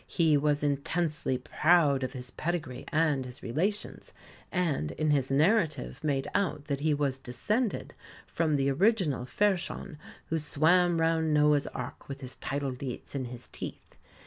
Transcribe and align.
He 0.07 0.35
was 0.35 0.63
intensely 0.63 1.37
proud 1.37 2.01
of 2.01 2.13
his 2.13 2.31
pedigree 2.31 2.85
and 2.91 3.23
his 3.23 3.43
relations, 3.43 4.13
and 4.51 4.93
in 4.93 5.11
his 5.11 5.29
narrative 5.29 6.03
made 6.03 6.27
out 6.33 6.65
that 6.65 6.79
he 6.79 6.91
was 6.91 7.19
descended 7.19 7.93
from 8.25 8.55
the 8.55 8.71
original 8.71 9.25
Fhairshon 9.25 9.97
who 10.29 10.39
swam 10.39 10.99
round 10.99 11.35
Noah's 11.35 11.67
Ark 11.67 12.09
with 12.09 12.21
his 12.21 12.35
title 12.37 12.71
deeds 12.71 13.13
in 13.13 13.25
his 13.25 13.47
teeth. 13.49 13.95